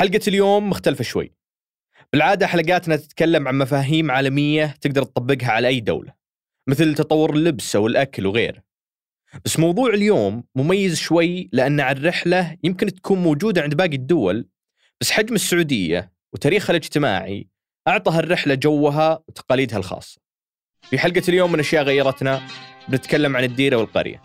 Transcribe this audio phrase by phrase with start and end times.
[0.00, 1.32] حلقة اليوم مختلفة شوي.
[2.12, 6.14] بالعادة حلقاتنا تتكلم عن مفاهيم عالمية تقدر تطبقها على أي دولة
[6.68, 8.62] مثل تطور اللبس أو الأكل وغيره.
[9.44, 14.48] بس موضوع اليوم مميز شوي لأن عن الرحلة يمكن تكون موجودة عند باقي الدول
[15.00, 17.48] بس حجم السعودية وتاريخها الاجتماعي
[17.88, 20.20] أعطى هالرحلة جوها وتقاليدها الخاصة.
[20.90, 22.42] في حلقة اليوم من أشياء غيرتنا
[22.88, 24.22] بنتكلم عن الديرة والقرية.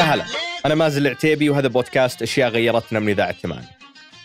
[0.00, 0.24] يا هلا.
[0.66, 3.78] أنا مازن العتيبي وهذا بودكاست أشياء غيرتنا من إذاعة ثمانية.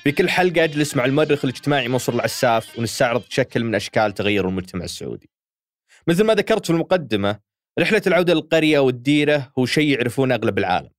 [0.03, 4.83] في كل حلقة أجلس مع المؤرخ الاجتماعي منصور العساف ونستعرض شكل من أشكال تغير المجتمع
[4.83, 5.29] السعودي.
[6.07, 7.39] مثل ما ذكرت في المقدمة
[7.79, 10.89] رحلة العودة للقرية والديرة هو شيء يعرفونه أغلب العالم.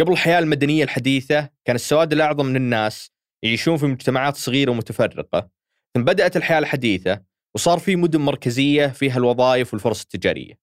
[0.00, 3.10] قبل الحياة المدنية الحديثة كان السواد الأعظم من الناس
[3.42, 5.48] يعيشون في مجتمعات صغيرة ومتفرقة.
[5.94, 7.22] ثم بدأت الحياة الحديثة
[7.54, 10.58] وصار في مدن مركزية فيها الوظائف والفرص التجارية.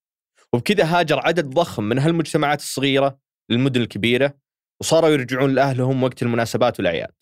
[0.52, 4.34] وبكذا هاجر عدد ضخم من هالمجتمعات الصغيرة للمدن الكبيرة
[4.80, 7.12] وصاروا يرجعون لأهلهم وقت المناسبات والأعياد.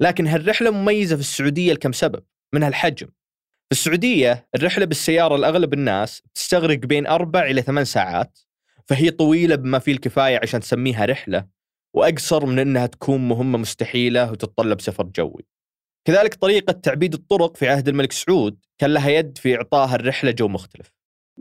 [0.00, 6.22] لكن هالرحلة مميزة في السعودية لكم سبب منها الحجم في السعودية الرحلة بالسيارة لأغلب الناس
[6.34, 8.38] تستغرق بين أربع إلى ثمان ساعات
[8.86, 11.46] فهي طويلة بما فيه الكفاية عشان تسميها رحلة
[11.94, 15.46] وأقصر من أنها تكون مهمة مستحيلة وتتطلب سفر جوي.
[16.04, 20.48] كذلك طريقة تعبيد الطرق في عهد الملك سعود كان لها يد في إعطاء الرحلة جو
[20.48, 20.92] مختلف.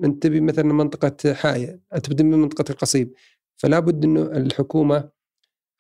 [0.04, 3.14] أنت تبي مثلا منطقة حائل تبدا من منطقة القصيم
[3.62, 5.10] فلا بد إنه الحكومة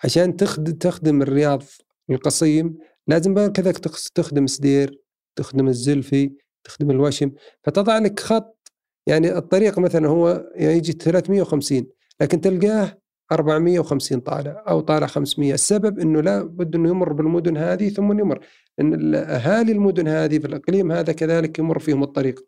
[0.03, 0.37] عشان
[0.79, 1.63] تخدم الرياض
[2.09, 3.71] القصيم لازم كذا
[4.15, 5.01] تخدم سدير
[5.35, 6.31] تخدم الزلفي
[6.63, 7.31] تخدم الوشم.
[7.63, 8.71] فتضع لك خط
[9.07, 11.87] يعني الطريق مثلا هو يعني يجي 350
[12.21, 12.97] لكن تلقاه
[13.31, 18.45] 450 طالع أو طالع 500 السبب إنه لا بد إنه يمر بالمدن هذه ثم يمر.
[18.79, 22.45] إن أهالي المدن هذه في الإقليم هذا كذلك يمر فيهم الطريق.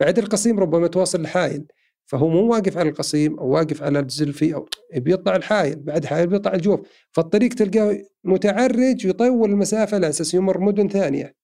[0.00, 1.66] بعد القصيم ربما توصل لحائل
[2.06, 6.54] فهو مو واقف على القصيم أو واقف على الزلفي أو بيطلع الحائل بعد حائل بيطلع
[6.54, 6.80] الجوف.
[7.12, 11.36] فالطريق تلقاه متعرج ويطول المسافة على أساس يمر مدن ثانية.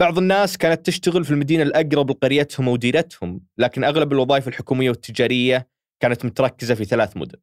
[0.00, 5.68] بعض الناس كانت تشتغل في المدينة الأقرب لقريتهم أو ديرتهم لكن أغلب الوظائف الحكومية والتجارية
[6.00, 7.38] كانت متركزة في ثلاث مدن.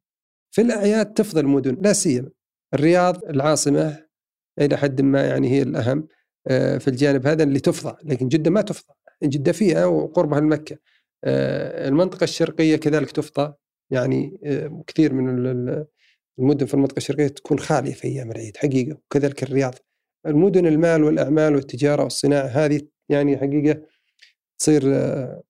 [0.51, 2.29] في الأعياد تفضل مدن لا سيما
[2.73, 4.05] الرياض العاصمة
[4.59, 6.07] إلى حد ما يعني هي الأهم
[6.47, 8.93] آه، في الجانب هذا اللي تفضى لكن جدة ما تفضى.
[9.23, 10.73] جدة فيها وقربها لمكة.
[10.73, 10.79] آه،
[11.23, 13.53] المنطقة الشرقية كذلك تفضى
[13.91, 15.29] يعني آه، كثير من
[16.39, 18.97] المدن في المنطقة الشرقية تكون خالية في أيام العيد حقيقة.
[19.05, 19.75] وكذلك الرياض.
[20.25, 23.81] المدن المال والأعمال والتجارة والصناعة هذه يعني حقيقة
[24.59, 25.43] تصير آه،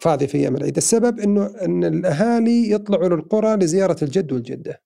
[0.00, 0.76] فاضية في أيام العيد.
[0.76, 4.82] السبب أنه أن الأهالي يطلعوا للقرى لزيارة الجد والجدة.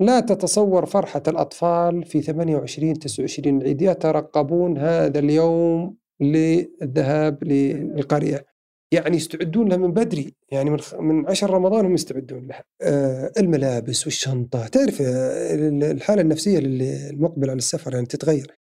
[0.00, 3.82] لا تتصور فرحة الأطفال في 28 29 العيد.
[3.82, 8.57] يترقبون هذا اليوم للذهاب للقرية.
[8.92, 12.64] يعني يستعدون لها من بدري يعني من من 10 رمضان هم يستعدون لها.
[12.82, 15.54] آه الملابس والشنطة تعرف آه،
[15.90, 18.58] الحالة النفسية للمقبل على السفر يعني تتغير.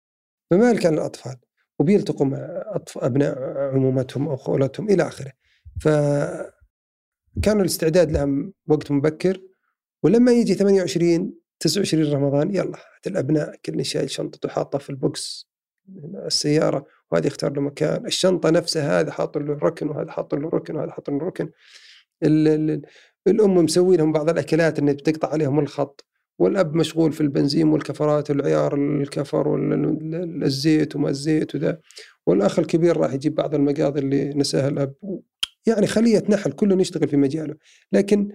[0.50, 1.36] فما كان الأطفال
[1.78, 2.64] وبيلتقوا مع
[2.96, 3.38] أبناء
[3.74, 5.32] عمومتهم أو خولتهم إلى آخره.
[5.80, 9.42] فكان الاستعداد لهم وقت مبكر
[10.02, 15.50] ولما يجي 28 29 رمضان يلا الأبناء كل شايل شنطته حاطة في البوكس
[16.26, 18.06] السيارة وهذا يختار له مكان.
[18.06, 21.50] الشنطة نفسها هذا حاط له ركن وهذا حاط له ركن وهذا حاط له ركن.
[23.26, 26.06] الأم مسوي لهم بعض الأكلات اللي بتقطع عليهم الخط.
[26.38, 31.78] والأب مشغول في البنزين والكفرات والعيار الكفر والزيت وما الزيت وذا.
[32.26, 34.94] والأخ الكبير راح يجيب بعض المقاضي اللي نساها الأب.
[35.66, 37.54] يعني خلية نحل كله يشتغل في مجاله.
[37.92, 38.28] لكن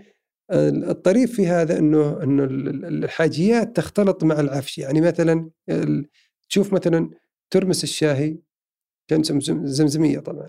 [0.52, 4.78] الطريف في هذا انه إنه الحاجيات تختلط مع العفش.
[4.78, 5.50] يعني مثلا
[6.50, 7.10] تشوف مثلا
[7.50, 8.38] ترمس الشاهي.
[9.08, 9.24] كان
[9.64, 10.48] زمزمية طبعا.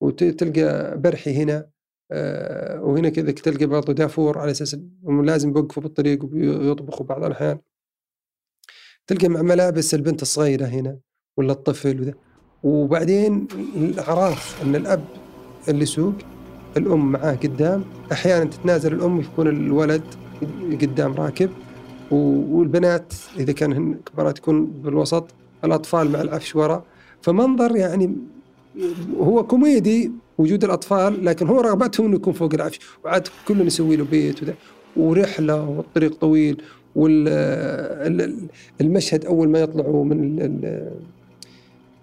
[0.00, 1.68] وتلقى برحي هنا
[2.12, 7.58] آه، وهنا كذا تلقى برضه دافور على أساس انهم لازم يوقفوا بالطريق ويطبخوا بعض الأحيان.
[9.06, 10.98] تلقى مع ملابس البنت الصغيرة هنا
[11.36, 12.14] ولا الطفل وذا.
[12.62, 15.04] وبعدين الاعراف إن الأب
[15.68, 16.14] اللي يسوق
[16.76, 17.84] الأم معاه قدام.
[18.12, 20.04] أحيانا تتنازل الأم يكون الولد
[20.82, 21.50] قدام راكب.
[22.10, 25.26] والبنات إذا كان كبارات يكون بالوسط.
[25.64, 26.84] الأطفال مع العفش ورا.
[27.22, 28.16] فمنظر يعني
[29.20, 34.04] هو كوميدي وجود الأطفال لكن هو رغبتهم إنه يكون فوق العفش وعاد كلهم يسوي له
[34.04, 34.54] بيت وده
[34.96, 36.62] ورحلة والطريق طويل
[36.94, 40.38] والمشهد أول ما يطلعوا من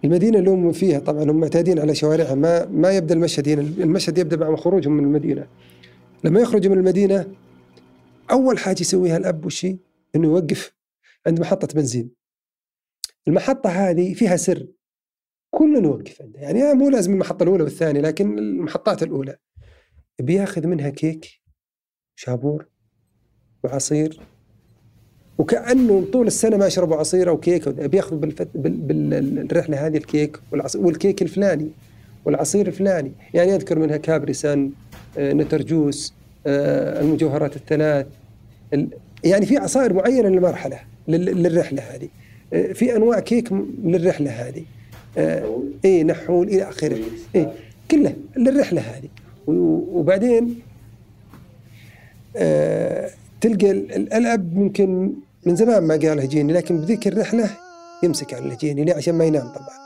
[0.03, 0.99] المدينة اللي هم فيها.
[0.99, 2.35] طبعا هم معتادين على شوارعها.
[2.35, 3.61] ما ما يبدأ المشهد هنا.
[3.61, 5.47] المشهد يبدأ مع خروجهم من المدينة.
[6.23, 7.25] لما يخرجوا من المدينة
[8.31, 9.77] أول حاجة يسويها الأب وشي
[10.15, 10.73] إنه يوقف
[11.27, 12.09] عند محطة بنزين.
[13.27, 14.67] المحطة هذه فيها سر.
[15.55, 19.35] كلنا نوقف عنده يعني مو لازم المحطة الأولى والثانية لكن المحطات الأولى.
[20.19, 21.25] بياخذ منها كيك
[22.15, 22.65] شابور
[23.63, 24.19] وعصير
[25.37, 27.69] وكأنه طول السنة ما يشربوا عصير أو كيك.
[27.69, 28.47] بياخذ بالفت...
[28.55, 28.73] بال...
[28.73, 31.69] بالرحلة هذه الكيك والعصير والكيك الفلاني
[32.25, 33.11] والعصير الفلاني.
[33.33, 34.71] يعني يذكر منها كابريسان
[35.17, 36.13] آه، نترجوس
[36.47, 38.07] آه، المجوهرات الثلاث.
[39.23, 42.09] يعني في عصائر معينة للمرحلة للرحلة هذه.
[42.53, 43.51] آه، في أنواع كيك
[43.83, 44.63] للرحلة هذه.
[45.85, 46.99] اي نحول إلى آخره.
[47.35, 47.49] اي
[47.91, 49.09] كلها للرحلة هذه.
[49.47, 50.61] وبعدين
[53.41, 55.13] تلقى الاب ممكن
[55.45, 57.49] من زمان ما قال هجيني لكن بذيك الرحلة
[58.03, 59.85] يمسك على الهجيني ليه؟ عشان ما ينام طبعا.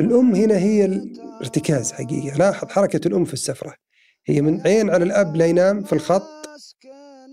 [0.00, 2.36] الأم هنا هي الارتكاز حقيقة.
[2.36, 3.74] لاحظ حركة الأم في السفرة.
[4.26, 6.28] هي من عين على الأب لا ينام في الخط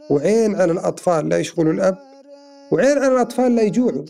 [0.10, 1.98] وعين على الأطفال لا يشغلوا الأب
[2.72, 4.06] وعين على الأطفال لا يجوعوا.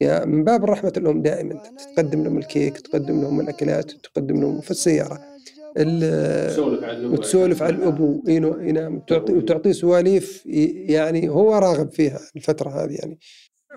[0.00, 1.62] يا من باب رحمه الام دائما.
[1.96, 5.20] تقدم لهم الكيك تقدم لهم الأكلات تقدم لهم في السيارة.
[7.12, 8.22] وتسولف عن الأبو.
[8.28, 13.18] ينام وتعطيه سواليف يعني هو راغب فيها الفترة هذه يعني.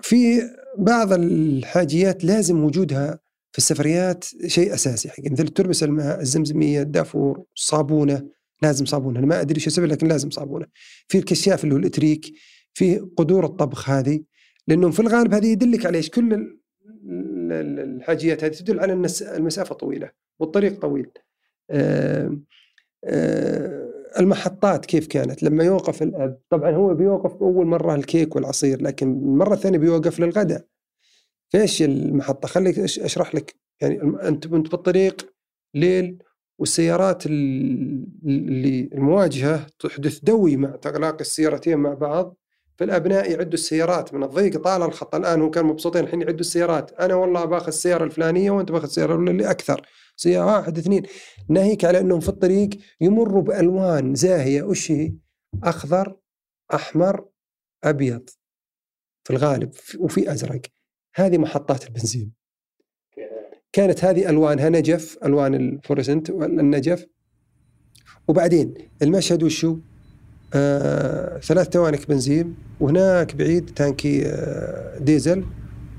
[0.02, 0.42] في
[0.78, 3.18] بعض الحاجيات لازم وجودها
[3.52, 5.08] في السفريات شيء أساسي.
[5.08, 8.22] حق مثل تربس الماء الزمزمية الدافور الصابونه
[8.62, 9.18] لازم صابونة.
[9.18, 10.66] أنا ما أدري إيش السبب لكن لازم صابونة.
[11.08, 12.32] في الكشاف اللي هو الإتريك.
[12.74, 14.20] في قدور الطبخ هذه.
[14.68, 16.56] لأنه في الغالب هذه يدلك على إيش؟ كل
[17.50, 20.10] الحاجيات هذه تدل على أن المسافة طويلة
[20.40, 21.10] والطريق طويل.
[24.18, 29.54] المحطات كيف كانت؟ لما يوقف الأب طبعا هو بيوقف اول مرة الكيك والعصير لكن المره
[29.54, 30.64] الثانية بيوقف للغداء.
[31.52, 33.54] فإيش المحطة؟ خليك أشرح لك.
[33.80, 35.32] يعني أنت انت بالطريق
[35.74, 36.22] ليل
[36.58, 42.36] والسيارات اللي المواجهة تحدث دوي مع تلاقي السيارتين مع بعض.
[42.78, 44.62] فالأبناء يعدوا السيارات من الضيق.
[44.62, 46.04] طال الخط الآن هم كانوا مبسوطين.
[46.04, 46.92] الحين يعدوا السيارات.
[46.92, 49.86] أنا والله باخذ السياره الفلانية وأنت باخذ السياره اللي أكثر.
[50.16, 51.02] سيارة واحد اثنين.
[51.48, 52.68] ناهيك على أنهم في الطريق
[53.00, 54.62] يمروا بألوان زاهية.
[54.62, 55.12] وش هي؟
[55.64, 56.16] أخضر
[56.74, 57.24] أحمر
[57.84, 58.30] أبيض.
[59.24, 60.60] في الغالب وفي أزرق.
[61.14, 62.32] هذه محطات البنزين.
[63.72, 67.06] كانت هذه ألوانها نجف ألوان ال fluorescent النجف
[68.28, 69.78] وبعدين المشهد وشو؟
[70.54, 75.44] آه ثلاث توانك بنزين وهناك بعيد تانكي آه ديزل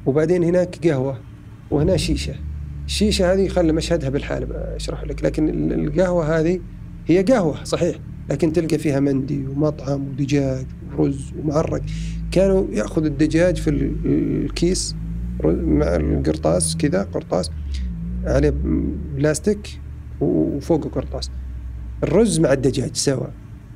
[0.06, 1.20] وبعدين هناك قهوة
[1.72, 2.36] وهنا شيشة.
[2.86, 5.24] الشيشة هذه خلي مشهدها بالحال أشرح لك.
[5.26, 6.60] لكن القهوة هذه
[7.08, 7.96] هي قهوة صحيح
[8.30, 10.66] لكن تلقى فيها مندي ومطعم ودجاج
[10.98, 11.82] ورز ومعرق.
[12.32, 14.96] كانوا ياخذ الدجاج في الكيس
[15.44, 17.52] مع القرطاس كذا قرطاس
[18.26, 18.54] عليه
[19.16, 19.80] بلاستيك
[20.22, 21.32] وفوقه قرطاس.
[22.04, 23.28] الرز مع الدجاج سوا.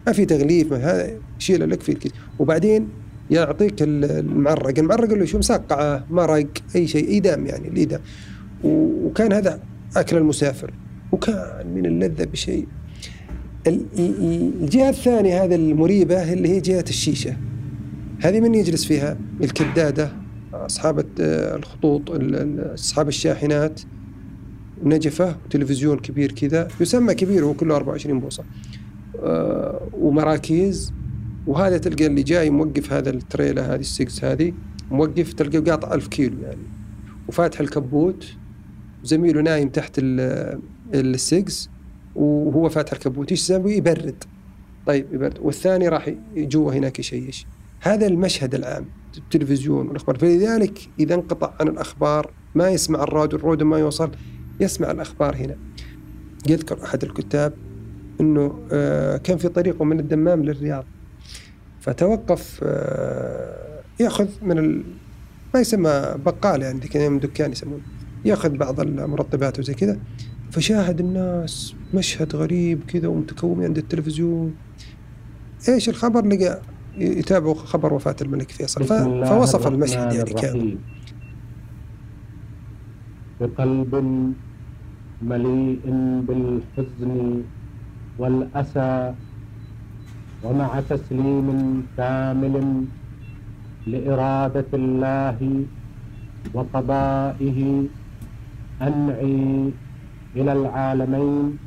[0.08, 2.88] ما في تغليف ما هذا يشيله لك في الكيس وبعدين
[3.32, 8.00] يعطيك المعرق المعرق اللي شو مسقعة مرق أي شيء ايدام يعني الايدام
[8.64, 9.60] وكان هذا
[9.98, 10.74] أكل المسافر.
[11.12, 12.68] وكان من اللذة بشيء.
[13.68, 17.38] الجهة الثانية هذه المريبة اللي هي جهة الشيشة.
[18.22, 20.12] هذه من يجلس فيها؟ الكدادة
[20.54, 22.02] أصحاب الخطوط
[22.74, 23.82] أصحاب الشاحنات.
[24.84, 28.44] نجفة وتلفزيون كبير كذا يسمى كبير هو كله 24 بوصة.
[29.94, 30.94] ومراكيز
[31.48, 34.54] وهذا تلقى اللي جاي موقف هذا التريلا هذه السكس هذه
[34.92, 36.62] موقف تلقى قاطع ألف كيلو يعني.
[37.28, 38.26] وفاتح الكبوت
[39.04, 40.00] زميله نايم تحت
[40.94, 41.70] السكس
[42.16, 43.32] وهو فاتح الكبوت.
[43.32, 44.24] إيش يسوي؟ يبرد.
[44.86, 45.40] طيب يبرد.
[45.42, 47.48] والثاني راح جوا هناك يشيش.
[47.82, 48.86] هذا المشهد العام
[49.18, 50.18] التلفزيون والأخبار.
[50.18, 54.12] فلذلك إذا انقطع عن الأخبار ما يسمع الراديو الراديو ما يوصل
[54.60, 55.56] يسمع الأخبار هنا.
[56.50, 57.54] يذكر أحد الكتاب
[58.22, 60.86] إنه آه، كان في طريقه من الدمام للرياض.
[61.80, 64.84] فتوقف آه، يأخذ من ال...
[65.54, 67.84] ما يسمى بقال يعني ذيك الأيام دكان يسمونه.
[68.26, 70.00] يأخذ بعض المرطبات وزي كذا.
[70.52, 74.56] فشاهد الناس مشهد غريب كذا ومتكومين عند التلفزيون.
[75.70, 76.62] إيش الخبر؟ لقى
[76.98, 78.84] يتابعوا خبر وفاة الملك فيصل.
[79.26, 80.78] فوصف المشهد يعني كان.
[83.42, 83.96] بقلب
[85.22, 85.82] مليء
[86.28, 87.44] بالحزن
[88.18, 89.14] والأسى
[90.44, 91.48] ومع تسليم
[91.98, 92.56] كامل
[93.88, 95.40] لإرادة الله
[96.54, 97.60] وقضائه
[98.82, 99.72] أنعي
[100.36, 101.58] إلى العالمين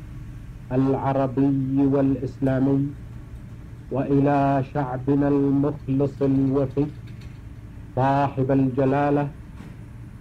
[0.71, 2.87] العربي والإسلامي
[3.91, 6.85] وإلى شعبنا المخلص الوفي
[7.95, 9.27] صاحب الجلالة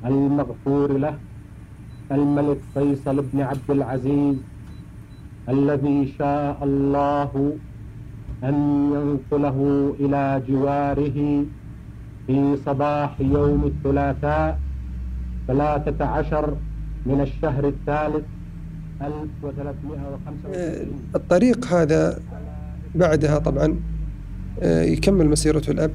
[0.06, 1.14] المغفور له
[2.10, 4.36] الملك فيصل بن عبد العزيز.
[5.48, 7.52] الذي شاء الله
[8.44, 8.54] أن
[8.94, 11.44] ينقله إلى جواره
[12.26, 14.58] في صباح يوم الثلاثاء
[15.48, 16.56] ثلاثة عشر
[17.06, 18.24] من الشهر الثالث
[19.02, 22.18] 1395 الطريق هذا
[22.94, 23.76] بعدها طبعا
[24.62, 25.90] آه، يكمل مسيرته الأب.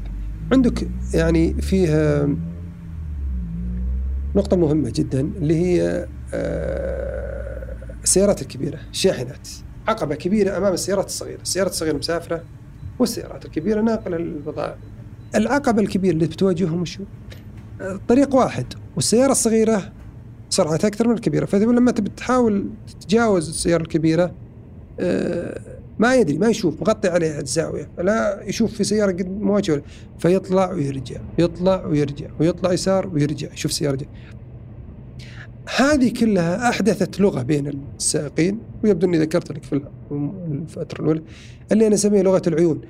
[0.51, 2.29] عندك يعني فيها
[4.36, 7.40] نقطة مهمة جدا اللي هي آه،
[8.03, 9.48] السيارات الكبيرة الشاحنات
[9.88, 11.41] عقبة كبيرة أمام السيارات الصغيرة.
[11.41, 12.43] السيارات الصغيرة مسافرة
[13.00, 14.75] والسيارات الكبيرة ناقلة للبضائع
[15.36, 17.03] العقبة الكبيرة اللي بتواجههم شو
[18.08, 18.65] طريق واحد
[18.96, 19.91] والسيارة الصغيرة
[20.50, 21.46] سرعتها أكثر من الكبيرة.
[21.46, 24.34] فلما تبي تحاول تتجاوز السيارة الكبيرة
[25.00, 25.62] آه،
[26.00, 29.81] ما يدري ما يشوف مغطي عليها الزاوية لا يشوف في سيارة قد مواجهة
[30.20, 34.10] فيطلع ويرجع يطلع ويرجع ويطلع يسار ويرجع يشوف سيارة جاية
[35.75, 39.82] هذه كلها أحدثت لغة بين السائقين ويبدو أني ذكرت لك في
[40.51, 41.22] الفترة الأولى
[41.72, 42.82] اللي أنا أسميها لغة العيون.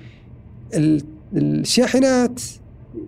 [0.74, 1.04] ال-
[1.36, 2.42] الشاحنات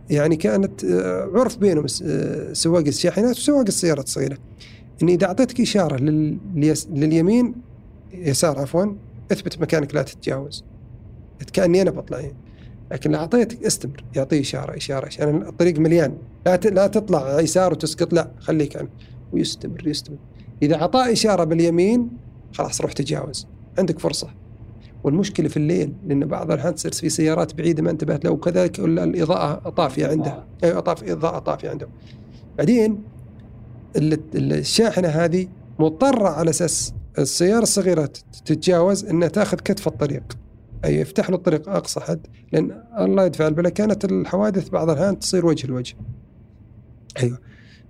[0.10, 4.38] يعني كانت آه، عرف بينهم آه، سواق الشاحنات وسواق السيارات الصغيرة.
[5.04, 5.96] أني إذا أعطيتك إشارة
[6.92, 7.56] لليمين
[8.14, 8.86] يسار عفوا
[9.32, 10.64] أثبت مكانك لا تتجاوز.
[11.54, 12.36] كأني أنا بطلع يعني.
[12.92, 14.04] لكن لو أعطيتك استمر.
[14.16, 16.14] يعطيه إشارة إشارة عشان الطريق مليان.
[16.46, 18.90] لا لا تطلع يسار وتسقط لا خليك عنه
[19.34, 20.18] ويستمر يستمر.
[20.62, 22.10] إذا اعطاه إشارة باليمين
[22.54, 23.48] خلاص روح تجاوز
[23.78, 24.28] عندك فرصة.
[25.04, 29.70] والمشكلة في الليل لأن بعض الاحيان تصير في سيارات بعيدة ما انتبهت له وكذلك الإضاءة
[29.70, 30.44] طافيه عنده.
[30.64, 31.88] أيوه طاف إضاءة طافيه عنده.
[32.58, 33.04] بعدين
[33.96, 35.48] ال- ال- الشاحنة هذه
[35.80, 40.24] مضطرة على أساس السيارة الصغيرة تت- تتجاوز إنها تأخذ كتف الطريق.
[40.86, 45.46] أي يفتح له الطريق أقصى حد لأن الله يدفع البلاء كانت الحوادث بعض الاحيان تصير
[45.46, 45.96] وجه لوجه.
[47.24, 47.38] أيوه.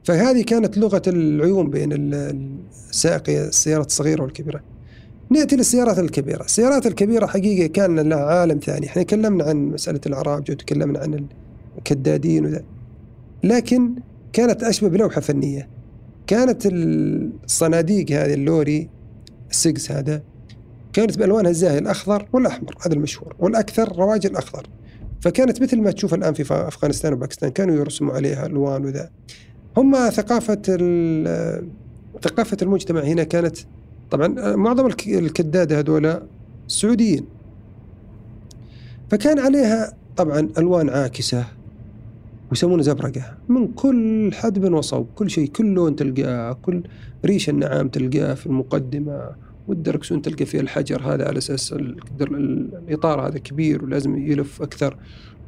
[0.03, 4.61] فهذه كانت لغة العيون بين السائقي السيارات الصغيرة والكبيرة
[5.29, 10.51] نأتي للسيارات الكبيرة، السيارات الكبيرة حقيقة كان لها عالم ثاني، إحنا تكلمنا عن مسألة العراج
[10.51, 11.27] وتكلمنا عن
[11.77, 12.63] الكدادين وذا
[13.43, 13.95] لكن
[14.33, 15.69] كانت أشبه بلوحة فنية.
[16.27, 18.89] كانت الصناديق هذه اللوري
[19.49, 20.21] السكس هذا
[20.93, 24.67] كانت بألوانها الزاهيه الأخضر والأحمر هذا المشهور والأكثر رواج الأخضر.
[25.21, 29.09] فكانت مثل ما تشوف الآن في أفغانستان وباكستان كانوا يرسموا عليها ألوان وذا.
[29.77, 31.67] هم ثقافة ال-
[32.23, 33.57] ثقافة المجتمع هنا كانت
[34.11, 36.23] طبعا معظم الك- الكداده هذولا
[36.67, 37.25] سعوديين.
[39.09, 41.45] فكان عليها طبعا ألوان عاكسة
[42.51, 43.33] ويسمونه زبرقة.
[43.49, 46.83] من كل حدب وصوب كل شيء كل لون تلقاه كل
[47.25, 49.29] ريش النعام تلقاه في المقدمة
[49.67, 54.97] والدركسون تلقى فيه الحجر هذا على أساس ال- ال- الإطار هذا كبير ولازم يلف أكثر.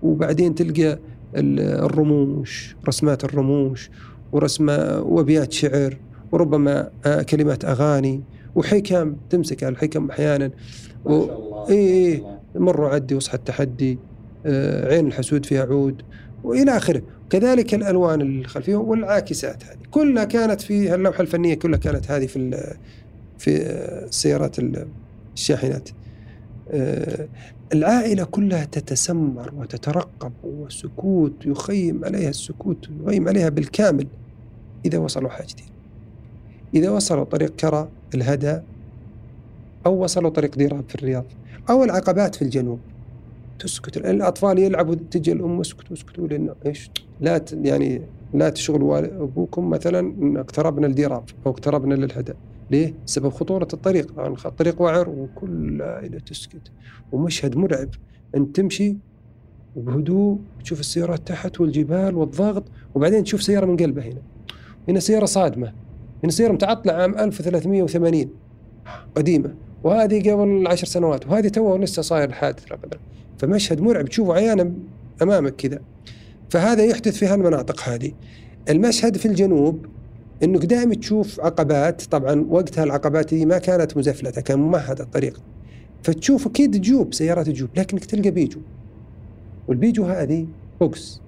[0.03, 0.99] وبعدين تلقى
[1.35, 3.89] ال- الرموش رسمات الرموش.
[4.31, 5.97] ورسمة وابيات شعر
[6.31, 8.21] وربما آه، كلمات أغاني
[8.55, 10.51] وحكم تمسك على الحكم أحيانا.
[11.05, 11.23] و...
[11.69, 12.23] اي اي
[12.55, 13.97] مروا عدي وصحى التحدي
[14.45, 16.01] آه، عين الحسود فيها عود
[16.43, 17.01] وإلى آخره.
[17.29, 19.77] كذلك الألوان الخلفيه والعاكسات هذه.
[19.91, 22.67] كلها كانت في اللوحه الفنية كلها كانت هذه في
[23.39, 24.87] في آه، السيارات ال-
[25.35, 25.89] الشاحنات.
[27.73, 34.07] العائلة كلها تتسمر وتترقب والسكوت يخيم عليها السكوت يخيم عليها بالكامل
[34.85, 35.67] إذا وصلوا حاجتين.
[36.75, 38.59] إذا وصلوا طريق كرى الهدى
[39.85, 41.25] أو وصلوا طريق ديراب في الرياض
[41.69, 42.79] أو العقبات في الجنوب.
[43.59, 43.97] تسكت.
[43.97, 46.91] الأطفال يلعبوا تجي الأم اسكتوا اسكتوا لأن إيش؟
[47.21, 48.01] لا يعني
[48.33, 52.33] لا تشغلوا أبوكم مثلا اقتربنا لديراب أو اقتربنا للهدى.
[52.71, 56.71] ليه؟ بسبب خطورة الطريق الطريق وعر وكل عائلة تسكت.
[57.11, 57.89] ومشهد مرعب
[58.35, 58.95] انت تمشي
[59.75, 62.63] وبهدوء تشوف السيارات تحت والجبال والضغط
[62.95, 64.21] وبعدين تشوف سيارة من قلبها هنا.
[64.89, 65.73] هنا سيارة صادمة.
[66.23, 68.29] هنا سيارة متعطلة عام 1380
[69.15, 69.53] قديمة.
[69.83, 71.27] وهذه قبل عشر سنوات.
[71.27, 72.99] وهذه تو لسه صاير حادث لا قدر
[73.37, 74.05] فمشهد مرعب.
[74.05, 74.73] تشوفه عيانا
[75.21, 75.79] أمامك كذا.
[76.49, 78.11] فهذا يحدث في هالمناطق هذه.
[78.69, 79.85] المشهد في الجنوب
[80.43, 85.41] إنك دائما تشوف عقبات طبعا وقتها العقبات دي ما كانت مزفلتة كان ممهد الطريق.
[86.03, 88.59] فتشوف أكيد جيوب سيارات جيوب لكنك تلقى بيجو.
[89.67, 90.47] والبيجو هذه
[90.79, 91.21] بوكس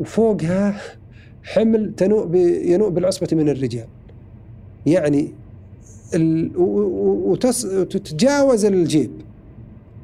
[0.00, 0.80] وفوقها
[1.42, 3.86] حمل تنوء ينوء بالعصبة من الرجال.
[4.86, 5.34] يعني
[6.14, 6.52] ال...
[6.56, 9.10] وتتجاوز الجيب.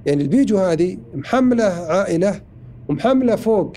[0.06, 2.40] يعني البيجو هذه محملة عائلة
[2.88, 3.72] ومحملة فوق.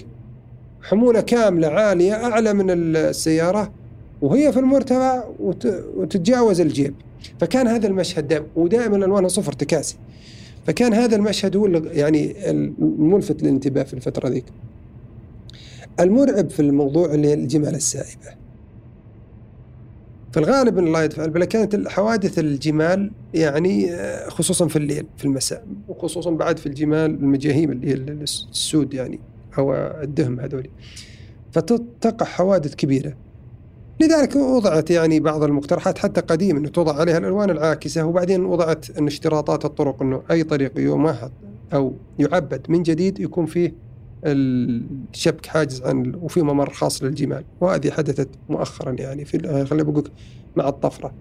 [0.81, 3.71] حمولة كاملة عالية أعلى من السيارة.
[4.21, 5.65] وهي في المرتفع وت...
[5.95, 6.93] وتتجاوز الجيب.
[7.39, 9.97] فكان هذا المشهد دائما ودائما ألوانها صفر تكاسي.
[10.67, 14.45] فكان هذا المشهد هو يعني الملفت للانتباه في الفترة ذيك.
[15.99, 18.39] المرعب في الموضوع اللي هي الجمال السائبة.
[20.31, 25.65] في الغالب الله يدفع البلاء كانت الحوادث الجمال يعني آه، خصوصا في الليل في المساء.
[25.87, 29.19] وخصوصا بعد في الجمال المجاهيم اللي هي السود يعني
[29.57, 30.69] أو الدهم هذول
[31.51, 33.13] فتقع حوادث كبيرة.
[34.01, 39.07] لذلك وضعت يعني بعض المقترحات حتى قديم إنه توضع عليها الألوان العاكسة وبعدين وضعت إن
[39.07, 41.31] اشتراطات الطرق إنه أي طريق يمهد
[41.73, 43.73] أو يعبد من جديد يكون فيه
[44.25, 50.09] الشبك حاجز عن وفي ممر خاص للجمال وهذه حدثت مؤخرا يعني في خليني بقول
[50.55, 51.13] مع الطفرة.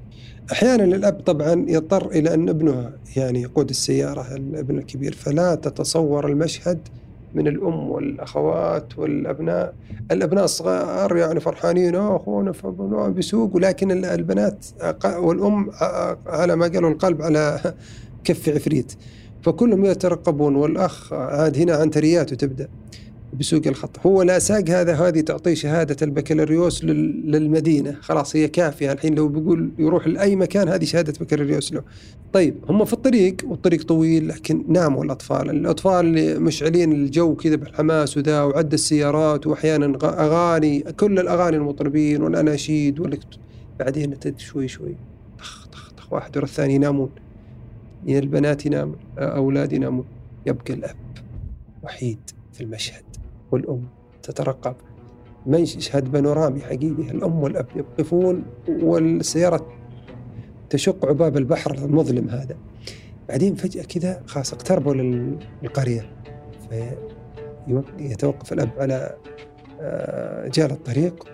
[0.52, 6.78] أحيانا الأب طبعا يضطر إلى أن ابنه يعني يقود السيارة الابن الكبير فلا تتصور المشهد
[7.34, 9.74] من الأم والأخوات والأبناء.
[10.10, 12.52] الأبناء الصغار يعني فرحانين أخونا
[13.08, 14.66] بيسوق ولكن البنات
[15.04, 15.70] والأم
[16.26, 17.60] على ما قالوا القلب على
[18.24, 18.92] كف عفريت.
[19.42, 22.68] فكلهم يترقبون والأخ عاد هنا عنترياته تبدأ.
[23.32, 24.06] بسوق الخط.
[24.06, 27.96] هو لا ساق هذا هذه تعطيه شهادة البكالوريوس للمدينة.
[28.00, 29.14] خلاص هي كافية الحين.
[29.14, 31.82] لو بيقول يروح لأي مكان هذه شهادة بكالوريوس له.
[32.32, 35.50] طيب هم في الطريق والطريق طويل لكن ناموا الأطفال.
[35.50, 40.80] الأطفال مشعلين الجو كذا بالحماس وذا وعد السيارات وأحيانا أغاني.
[40.80, 43.20] كل الأغاني المطربين والأناشيد
[43.78, 44.96] بعدين شوي شوي.
[45.38, 46.12] طخ طخ طخ.
[46.12, 47.10] واحد ورا الثاني ينامون.
[48.08, 50.04] البنات ينامون أولاد ينامون.
[50.46, 50.96] يبقى الأب
[51.82, 52.18] وحيد
[52.52, 53.07] في المشهد.
[53.52, 53.82] والأم
[54.22, 54.74] تترقب.
[55.46, 57.10] مشهد بانورامي حقيقي.
[57.10, 59.72] الأم والأب يقفون والسيارة
[60.70, 62.56] تشق عباب البحر المظلم هذا.
[63.28, 64.94] بعدين فجأة كذا خلاص اقتربوا
[65.62, 66.10] للقرية.
[67.98, 69.16] فيتوقف الأب على
[69.80, 71.28] آه، جال الطريق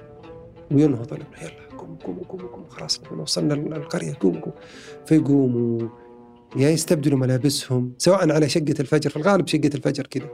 [0.70, 2.68] وينهض الابن يلا قوموا قوموا قوموا قوموا.
[2.68, 4.58] خلاص وصلنا القرية قوموا قوموا.
[5.06, 5.88] فيقوموا.
[6.56, 10.28] يا يستبدلوا ملابسهم سواء على شقة الفجر في الغالب شقة الفجر كذا.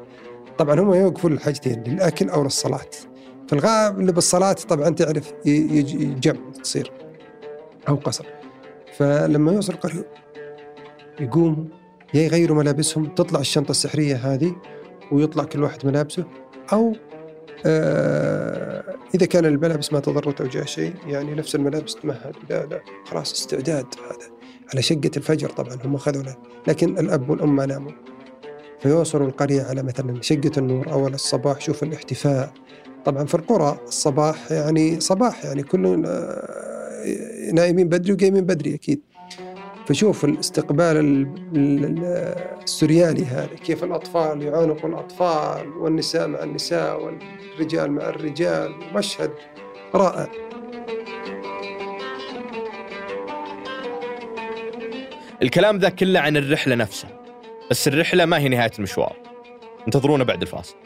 [0.58, 2.90] طبعا هم يوقفون الحاجتين للأكل أو للصلاة
[3.48, 5.32] في الغالب بالصلاة طبعا تعرف
[6.20, 6.92] جمع تصير
[7.88, 8.26] أو قصر.
[8.96, 10.06] فلما يوصل القرية
[11.20, 11.64] يقوموا
[12.14, 14.56] يا يغيروا ملابسهم تطلع الشنطة السحرية هذه
[15.12, 16.24] ويطلع كل واحد ملابسه
[16.72, 16.92] أو
[17.66, 22.80] آه إذا كان الملابس ما تضرت أو جاء شيء يعني نفس الملابس تمهد لا لا
[23.04, 24.30] خلاص استعداد هذا.
[24.72, 26.22] على شقة الفجر طبعا هم أخذوا
[26.68, 27.92] لكن الأب والأم ما ناموا.
[28.82, 31.60] فيوصلوا القرية على مثلا شقة النور أول الصباح.
[31.60, 32.52] شوف الاحتفاء.
[33.04, 39.00] طبعا في القرى الصباح يعني صباح يعني كل آه، نايمين بدري وقايمين بدري أكيد.
[39.86, 41.26] فشوف الاستقبال
[42.62, 49.30] السريالي هذا كيف الأطفال يعانقوا الأطفال والنساء مع النساء والرجال مع الرجال مشهد
[49.94, 50.28] رائع.
[55.42, 57.19] الكلام ذا كله عن الرحلة نفسها.
[57.70, 59.16] بس الرحلة ما هي نهاية المشوار.
[59.86, 60.76] انتظرونا بعد الفاصل.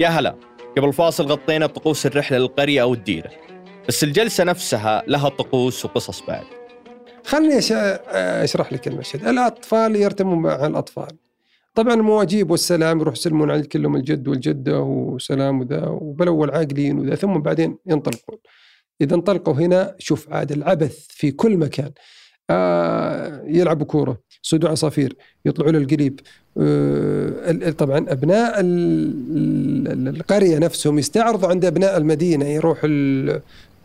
[0.00, 0.34] يا هلا.
[0.76, 3.30] قبل الفاصل غطينا طقوس الرحلة للقرية أو الديرة.
[3.88, 6.46] بس الجلسة نفسها لها طقوس وقصص بعد.
[7.24, 7.58] خلني
[8.44, 9.26] أشرح لك المشهد.
[9.26, 11.16] الأطفال يرتمون مع الأطفال.
[11.78, 17.38] طبعا المواجيب والسلام يروح يسلمون على كلهم الجد والجدة وسلام وذا وبالأول عاقلين وذا ثم
[17.38, 18.38] بعدين ينطلقون.
[19.00, 21.90] إذا انطلقوا هنا شوف عاد العبث في كل مكان.
[22.50, 26.20] آه يلعبوا كورة صيدوا عصافير يطلعوا للقريب.
[26.58, 28.54] آه طبعا أبناء
[30.08, 32.80] القرية نفسهم يستعرضوا عند أبناء المدينة يروح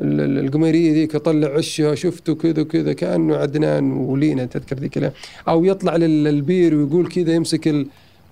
[0.01, 5.12] القميريه ذيك يطلع عشها شفته كذا وكذا كأنه عدنان ولينا تذكر ذيك
[5.47, 7.67] أو يطلع للبير ويقول كذا يمسك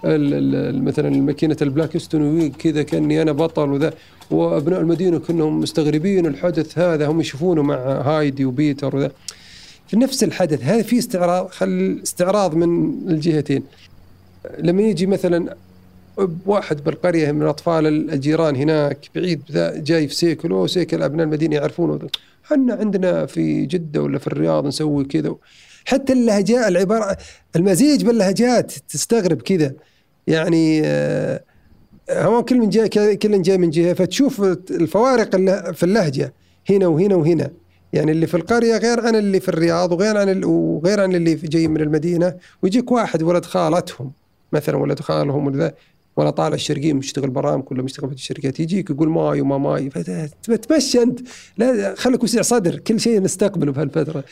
[0.05, 3.93] ال مثلا ماكينة البلاكستون كذا كأني أنا بطل وذا.
[4.31, 9.11] وأبناء المدينة كلهم مستغربين الحدث هذا هم يشوفونه مع هايدي وبيتر وذا.
[9.87, 13.63] في نفس الحدث هذا في استعراض خل استعراض من الجهتين.
[14.59, 15.55] لما يجي مثلا
[16.45, 19.41] واحد بالقرية من أطفال الجيران هناك بعيد
[19.83, 21.99] جاي في سيكل أو سيكل أبناء المدينة يعرفونه.
[22.45, 25.35] إحنا عندنا في جدة ولا في الرياض نسوي كذا.
[25.85, 27.17] حتى اللهجات العبارة
[27.55, 29.73] المزيج باللهجات تستغرب كذا.
[30.27, 31.41] يعني آه،
[32.09, 35.35] هو كل من جاي كل جاي من جهة فتشوف الفوارق
[35.71, 36.33] في اللهجة
[36.69, 37.51] هنا وهنا وهنا.
[37.93, 41.67] يعني اللي في القرية غير عن اللي في الرياض وغير عن وغير عن اللي جاي
[41.67, 44.11] من المدينة ويجيك واحد ولد خالتهم
[44.53, 45.75] مثلا ولد خالهم ولا
[46.17, 49.89] ولا طالع الشرقية مشتغل بأرامكو ولا مشتغل في الشركات يجيك يقول ماي وما ماي
[50.43, 51.19] فتمشي أنت.
[51.57, 54.23] لا خليك وسع صدر كل شيء نستقبله بهالفتره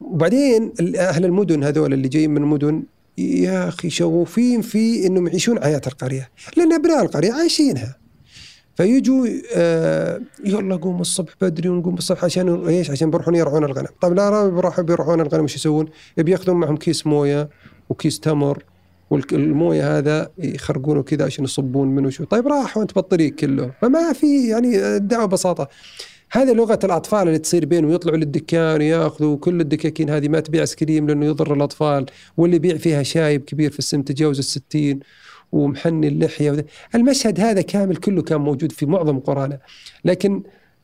[0.00, 2.82] وبعدين أهل المدن هذول اللي جايين من المدن
[3.18, 6.30] يا أخي شغوفين في إنهم يعيشون حياة القرية.
[6.56, 7.96] لأن أبناء القرية عايشينها.
[8.76, 14.12] فيجوا آه يلا قوم الصبح بدري ونقوم الصبح عشان إيش؟ عشان بيروحون يرعون الغنم، طيب
[14.12, 17.48] لا بيروحون بيرعون الغنم إيش يسوون؟ بياخذون معهم كيس موية
[17.88, 18.64] وكيس تمر
[19.10, 22.24] والمويه هذا يخرقونه كذا عشان يصبون منه شو.
[22.24, 23.72] طيب راح وانت بالطريق كله.
[23.82, 25.68] فما في يعني الدعوه ببساطه
[26.32, 27.92] هذه لغة الأطفال اللي تصير بينهم.
[27.92, 32.06] يطلعوا للدكان ويأخذوا كل الدكاكين هذه ما تبيع ايس كريم لأنه يضر الأطفال.
[32.36, 35.00] واللي يبيع فيها شايب كبير في السن تجاوز الستين
[35.52, 36.64] ومحني اللحية وذا.
[36.94, 39.58] المشهد هذا كامل كله كان موجود في معظم قرانا
[40.04, 40.42] لكن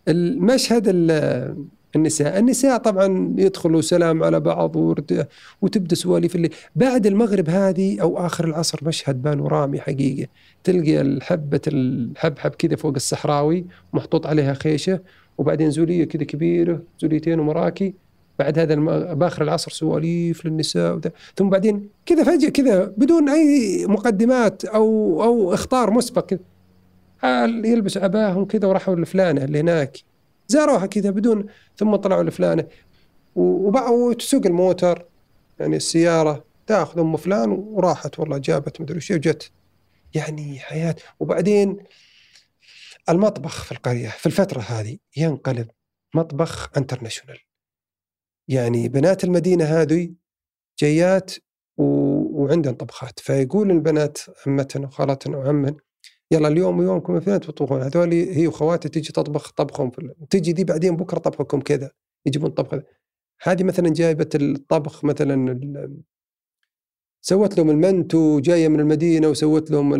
[0.08, 1.64] المشهد ال-
[1.96, 2.38] النساء.
[2.38, 4.76] النساء طبعا يدخلوا سلام على بعض
[5.62, 10.28] وتبدأ سواليف اللي بعد المغرب هذه أو آخر العصر مشهد بانورامي حقيقة.
[10.64, 15.00] تلقى الحبه الحبحب كذا فوق الصحراوي محطوط عليها خيشة
[15.38, 17.94] وبعدين زولية كذا كبيرة زوليتين ومراكي.
[18.38, 18.74] بعد هذا
[19.14, 21.12] بآخر العصر سواليف للنساء وده.
[21.36, 26.26] ثم بعدين كذا فجأة كذا بدون أي مقدمات أو أو إخطار مسبق.
[26.26, 26.40] كذا
[27.64, 29.98] يلبس عباهم كذا وراحوا لفلانة اللي هناك.
[30.48, 32.68] زاروها كذا بدون ثم طلعوا لفلانة.
[33.36, 35.06] وتسوق الموتر
[35.60, 39.50] يعني السيارة تاخذ أم فلان وراحت والله جابت مدري وش وجت.
[40.14, 40.96] يعني حياة.
[41.20, 41.76] وبعدين
[43.08, 45.70] المطبخ في القرية في الفترة هذه ينقلب
[46.14, 47.38] مطبخ انترناشونال
[48.48, 50.10] يعني بنات المدينة هذه
[50.78, 51.32] جيات
[51.76, 51.84] و...
[52.42, 53.20] وعندهم طبخات.
[53.20, 55.76] فيقول البنات عمتنا وخالتنا وعمهن
[56.30, 60.96] يلا اليوم يومكم الاثنين تطبخون هذول هي وخواتها تجي تطبخ طبخهم في تجي دي بعدين
[60.96, 61.90] بكرة طبخكم كذا
[62.26, 62.82] يجيبون طبخ.
[63.42, 65.58] هذه مثلا جايبة الطبخ مثلا
[67.22, 69.90] سوت لهم المنتو جاية من المدينة وسوت لهم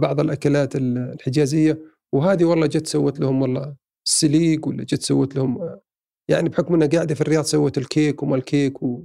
[0.00, 1.78] بعض الأكلات ال- الحجازية.
[2.12, 5.78] وهذه والله جت سوت لهم والله السليق ولا جت سوت لهم
[6.28, 9.04] يعني بحكم إنها قاعدة في الرياض سوت الكيك وما الكيك و...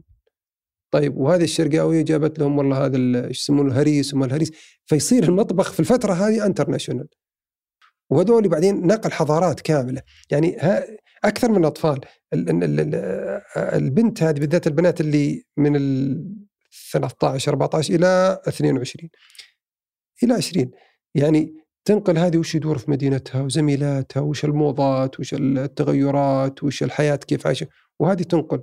[0.91, 4.51] طيب وهذه الشرقاوية جابت لهم والله هذا إيش يسمونه الهريس وما الهريس.
[4.85, 7.07] فيصير المطبخ في الفترة هذه international
[8.09, 10.01] وهذول بعدين نقل حضارات كاملة.
[10.31, 10.57] يعني
[11.23, 11.99] أكثر من الاطفال
[12.33, 16.23] ال- ال- ال- ال- البنت هذه بالذات البنات اللي من ال
[16.91, 19.09] 13 14 إلى 22
[20.23, 20.71] إلى 20
[21.15, 21.53] يعني
[21.85, 27.67] تنقل هذه وش يدور في مدينتها وزميلاتها وش الموضات وش التغيرات وش الحياة كيف عايشة.
[27.99, 28.61] وهذه تنقل.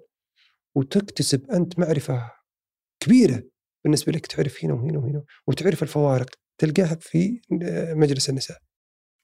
[0.75, 2.31] وتكتسب أنت معرفة
[3.01, 3.43] كبيرة
[3.85, 7.41] بالنسبة لك تعرف هنا وهنا وهنا وتعرف الفوارق تلقاها في
[7.97, 8.57] مجلس النساء.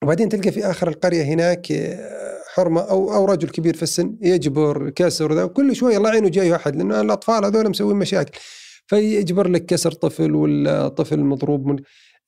[0.05, 4.91] وبعدين تلقى في آخر القرية هناك آه، حرمة أو أو رجل كبير في السن يجبر
[4.91, 8.39] كسر ذا وكل شوي الله يعينه جاي احد لأن الأطفال هذول مسوين مشاكل.
[8.87, 11.77] فيجبر لك كسر طفل ولا طفل مضروب من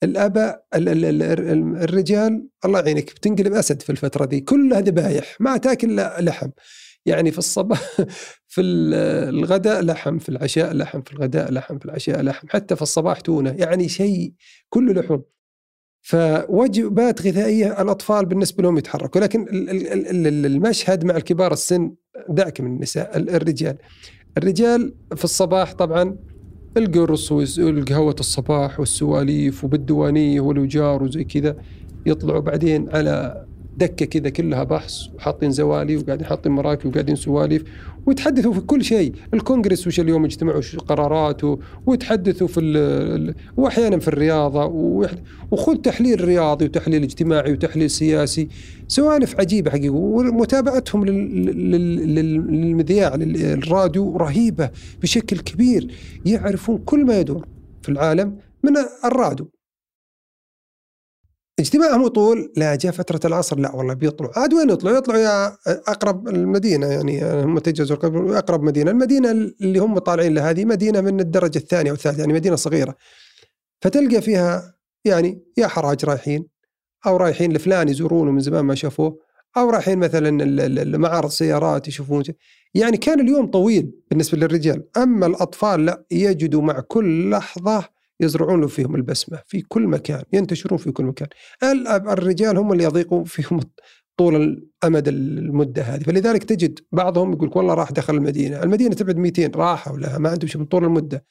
[0.03, 5.35] الاباء ال- ال- ال- ال- الرجال الله يعينك بتنقلب أسد في الفترة دي كلها ذبايح
[5.39, 6.49] ما تاكل لحم.
[7.05, 7.81] يعني في الصباح
[8.47, 8.93] في ال-
[9.35, 13.49] الغداء لحم في العشاء لحم في الغداء لحم في العشاء لحم حتى في الصباح تونة
[13.57, 14.33] يعني شيء
[14.69, 15.23] كله لحوم.
[16.01, 21.93] فوجبات غذائية الأطفال بالنسبة لهم يتحركوا لكن ال- ال- ال- ال- المشهد مع الكبار السن
[22.29, 23.77] دعك من النساء ال- الرجال.
[24.37, 26.15] الرجال في الصباح طبعا
[26.77, 31.55] القرص والقهوة الصباح والسواليف وبالديوانية والوجار وزي كذا
[32.05, 33.45] يطلعوا بعدين على
[33.77, 37.63] دكة كذا كلها بحث وحاطين زوالي وقاعدين حاطين مراكب وقاعدين سواليف
[38.05, 39.13] ويتحدثوا في كل شيء.
[39.33, 44.65] الكونغرس وش اليوم اجتمعوا وش قراراته ويتحدثوا في وأحيانا في الرياضة
[45.51, 48.47] وخذ تحليل رياضي وتحليل اجتماعي وتحليل سياسي.
[48.87, 54.69] سوالف عجيبة حقيقة ومتابعتهم لل- لل- لل- للمذياع للراديو رهيبة
[55.01, 55.87] بشكل كبير.
[56.25, 57.47] يعرفون كل ما يدور
[57.81, 58.71] في العالم من
[59.05, 59.49] الراديو.
[61.63, 66.27] اجتماعهم يطول لا جاء فترة العصر لا والله بيطلعوا عاد وين يطلعوا؟ يطلعوا يا أقرب
[66.27, 67.97] المدينة يعني هم تجاوزوا
[68.37, 72.33] أقرب مدينة، المدينة اللي هم طالعين لها هذه مدينة من الدرجة الثانية أو الثالثة يعني
[72.33, 72.95] مدينة صغيرة.
[73.81, 76.45] فتلقى فيها يعني يا حراج رايحين
[77.05, 79.19] أو رايحين لفلان يزورونه من زمان ما شافوه
[79.57, 82.23] أو رايحين مثلا معارض سيارات يشوفون.
[82.73, 88.67] يعني كان اليوم طويل بالنسبة للرجال، أما الأطفال لا يجدوا مع كل لحظة يزرعون له
[88.67, 91.27] فيهم البسمة في كل مكان ينتشرون في كل مكان.
[91.89, 93.59] الرجال هم اللي يضيقوا فيهم
[94.17, 96.03] طول الأمد المدة هذه.
[96.03, 100.47] فلذلك تجد بعضهم يقول والله راح دخل المدينة المدينة تبعد 200 راحوا لها ما عندهم
[100.47, 101.25] شيء من طول المدة.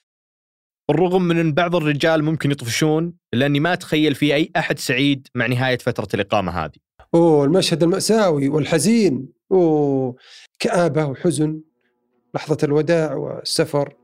[0.88, 5.28] بالرغم من إن بعض الرجال ممكن يطفشون الا اني ما أتخيل في أي أحد سعيد
[5.34, 6.78] مع نهاية فترة الإقامة هذه.
[7.14, 9.28] أوه المشهد المأساوي والحزين.
[9.52, 10.16] أوه
[10.58, 11.60] كآبة وحزن
[12.34, 13.94] لحظة الوداع والسفر.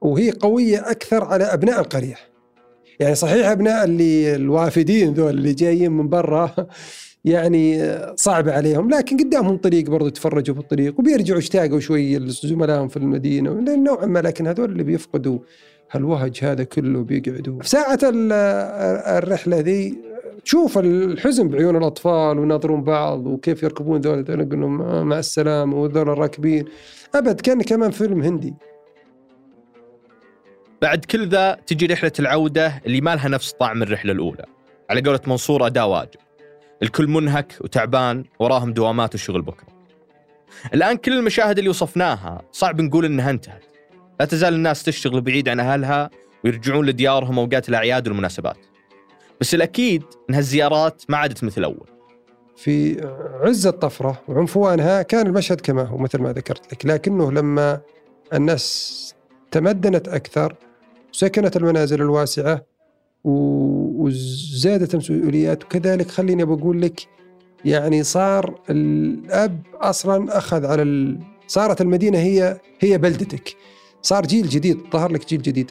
[0.00, 2.14] وهي قوية أكثر على أبناء القرية.
[3.00, 6.50] يعني صحيح أبناء اللي الوافدين ذول اللي جايين من برا
[7.24, 12.96] يعني صعبة عليهم لكن قدامهم طريق برضو يتفرجوا في الطريق وبيرجعوا اشتاقوا شوي لزملائهم في
[12.96, 13.50] المدينة.
[13.76, 15.38] نوعا ما لكن هذول اللي بيفقدوا
[15.90, 17.62] هالوهج هذا كله بيقعدوا.
[17.62, 18.32] في ساعة ال-
[19.22, 19.98] الرحلة ذي
[20.44, 25.76] تشوف الحزن بعيون الأطفال ويناظرون بعض وكيف يركبون ذول ذول يقول لهم آه، مع السلامة
[25.76, 26.64] وذول الراكبين.
[27.14, 28.54] أبد كأن كمان فيلم هندي.
[30.82, 34.44] بعد كل ذا تجي رحلة العودة اللي ما لها نفس طعم الرحلة الأولى.
[34.90, 36.20] على قولة منصور أداء واجب.
[36.82, 39.68] الكل منهك وتعبان وراهم دوامات وشغل بكرة
[40.74, 43.64] الآن كل المشاهد اللي وصفناها صعب نقول إنها انتهت
[44.20, 46.10] لا تزال الناس تشتغل بعيد عن أهلها
[46.44, 48.56] ويرجعون لديارهم أوقات الأعياد والمناسبات
[49.40, 51.86] بس الأكيد أن هالزيارات ما عادت مثل أول
[52.56, 53.00] في
[53.42, 57.80] عز الطفرة وعنفوانها كان المشهد كما هو مثل ما ذكرت لك لكنه لما
[58.32, 59.14] الناس
[59.50, 60.54] تمدنت أكثر
[61.12, 62.66] سكنت المنازل الواسعة
[63.24, 65.64] وزادت المسؤوليات.
[65.64, 67.00] وكذلك خليني بقول لك
[67.64, 71.18] يعني صار الأب أصلا أخذ على ال...
[71.46, 73.56] صارت المدينة هي هي بلدتك.
[74.02, 75.70] صار جيل جديد ظهر لك جيل جديد.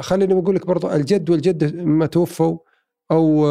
[0.00, 2.58] خليني بقول لك برضو الجد والجدة ما توفوا
[3.10, 3.44] أو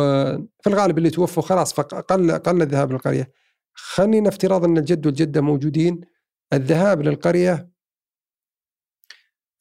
[0.62, 3.32] في الغالب اللي توفوا خلاص فقل قل الذهاب للقرية.
[3.74, 6.02] خلينا افتراض أن الجد والجدة موجودين.
[6.54, 7.70] الذهاب للقرية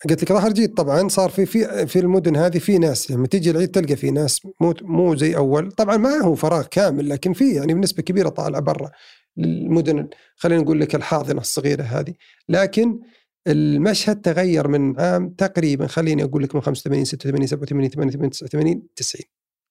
[0.04, 3.50] قلت لك ظهر جيد طبعا صار في في في المدن هذه في ناس لما تيجي
[3.50, 5.72] العيد تلقى في ناس مو مو زي أول.
[5.72, 8.90] طبعا ما هو فراغ كامل لكن في يعني بنسبة كبيرة طالعه برا
[9.38, 12.14] المدن خلينا نقول لك الحاضنة الصغيرة هذه.
[12.48, 13.00] لكن
[13.46, 19.22] المشهد تغير من عام تقريبا خليني أقول لك من 85 86 87 88 89 90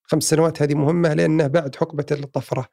[0.04, 2.68] خمس سنوات هذه مهمة لأنه بعد حقبة الطفرة.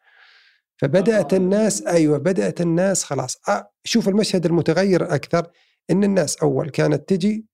[0.76, 3.38] فبدأت الناس أيوه بدأت الناس خلاص.
[3.48, 5.46] آه شوف المشهد المتغير أكثر.
[5.90, 7.46] إن الناس أول كانت تجي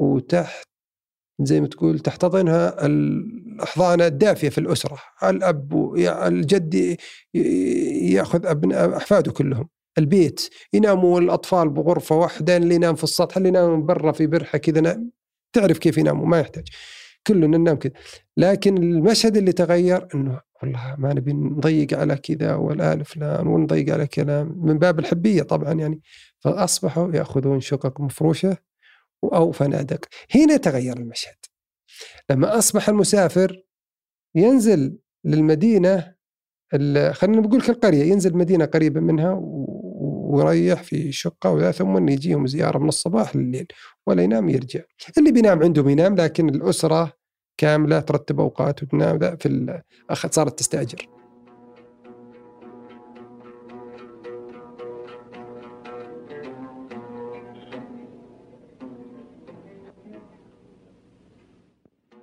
[0.00, 0.68] وتحت
[1.42, 6.96] زي ما تقول تحتضنها الاحضان الدافية في الأسرة، الأب الجد
[8.14, 9.68] يأخذ ابناء أحفاده كلهم،
[9.98, 15.02] البيت يناموا الأطفال بغرفة واحدة اللي ينام في السطح اللي ينام برا في برحة كذا
[15.52, 16.68] تعرف كيف يناموا ما يحتاج.
[17.26, 17.92] كلنا ننام كذا.
[18.36, 24.06] لكن المشهد اللي تغير إنه والله ما نبي نضيق على كذا والآل فلان ونضيق على
[24.06, 26.00] كلام من باب الحبية طبعا يعني.
[26.40, 28.56] فأصبحوا يأخذون شقق مفروشة
[29.24, 30.04] أو فنادق.
[30.34, 31.36] هنا تغير المشهد.
[32.30, 33.62] لما أصبح المسافر
[34.34, 36.14] ينزل للمدينة
[37.12, 39.42] خلينا نقول كالقرية ينزل مدينة قريبة منها
[40.28, 43.66] ويريح في شقة وذا ثم يجيهم زيارة من الصباح لليل
[44.06, 44.80] ولا ينام يرجع.
[45.18, 47.12] اللي بينام عندهم ينام لكن الأسرة
[47.56, 49.82] كاملة ترتب أوقات وتنام في
[50.30, 51.08] صارت تستأجر.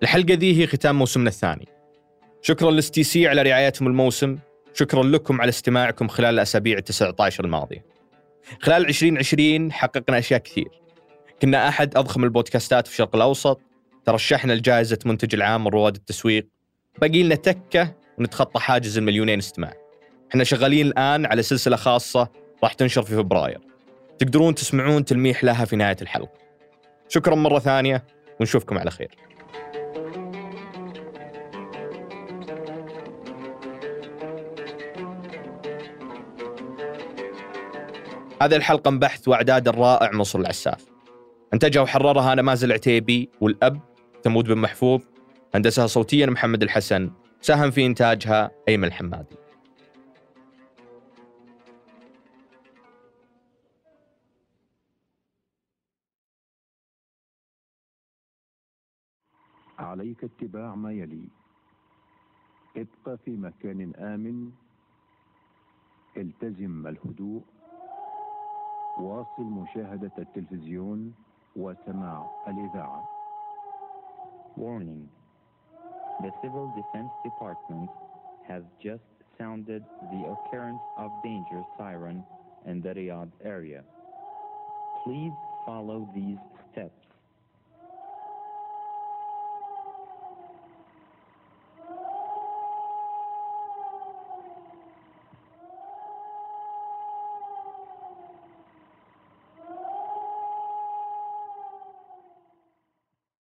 [0.03, 1.67] الحلقة ذي هي ختام موسمنا الثاني.
[2.41, 4.37] شكرا لستي سي على رعايتهم الموسم.
[4.73, 7.94] شكرا لكم على استماعكم خلال الأسابيع ال 19 الماضية.
[8.62, 10.69] خلال 2020 حققنا أشياء كثير.
[11.41, 13.62] كنا أحد أضخم البودكاستات في الشرق الأوسط.
[14.05, 16.47] ترشحنا لجائزة منتج العام رواد التسويق.
[17.01, 19.73] باقي لنا تكة ونتخطى حاجز المليونين استماع.
[20.29, 22.29] إحنا شغالين الآن على سلسلة خاصة
[22.63, 23.60] راح تنشر في فبراير.
[24.19, 26.34] تقدرون تسمعون تلميح لها في نهاية الحلقة.
[27.10, 28.03] شكرا مرة ثانية
[28.39, 29.12] ونشوفكم على خير.
[38.41, 40.85] هذه الحلقة من بحث وإعداد الرائع منصور العساف
[41.53, 43.79] انتجها وحررها أنا مازل عتيبي والأب
[44.23, 45.01] ثمود بن محفوظ
[45.55, 47.11] هندسها صوتيا محمد الحسن.
[47.41, 49.35] ساهم في إنتاجها أيمن الحمادي.
[59.79, 61.27] عليك اتباع ما يلي.
[62.77, 64.51] ابقى في مكان آمن.
[66.17, 67.43] التزم الهدوء.
[68.97, 71.13] واصل مشاهدة التلفزيون
[71.55, 73.03] وسماع الإذاعة
[74.58, 75.10] Warning.
[76.21, 77.89] The Civil Defense Department
[78.47, 79.03] has just
[79.38, 82.23] sounded the occurrence of danger siren
[82.65, 83.84] in the Riyadh area.
[85.03, 85.34] Please
[85.65, 86.38] follow these
[86.71, 87.04] steps.